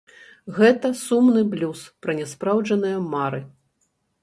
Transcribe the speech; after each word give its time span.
Гэта 0.59 0.87
сумны 1.01 1.43
блюз 1.51 1.83
пра 2.07 2.17
няспраўджаныя 2.21 3.05
мары. 3.15 3.45